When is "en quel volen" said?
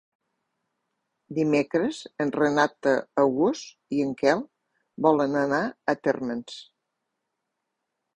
4.05-5.37